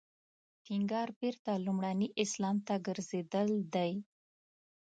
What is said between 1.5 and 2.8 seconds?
لومړني اسلام ته